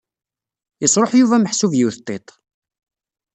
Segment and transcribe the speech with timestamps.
[0.81, 2.27] Yesṛuḥ Yuba meḥsub yiwet n tiṭ.